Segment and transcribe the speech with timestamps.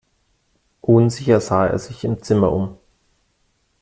[0.81, 2.75] Unsicher sah er sich im Zimmer um.